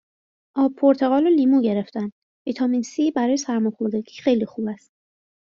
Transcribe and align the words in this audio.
آب 0.55 0.75
پرتقال 0.75 1.27
و 1.27 1.29
لیمو 1.29 1.61
گرفتم 1.61 2.11
ویتامین 2.47 2.81
سی 2.81 3.11
برای 3.11 3.37
سرماخوردگی 3.37 4.21
خیلی 4.21 4.45
خوب 4.45 4.67
است 4.67 4.91